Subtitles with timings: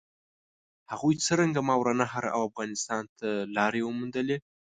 [0.91, 4.37] هغوی څرنګه ماورالنهر او افغانستان ته لارې وموندلې؟